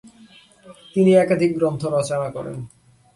[0.93, 2.57] তিনি একাধিক গ্রন্থ রচনা করেন।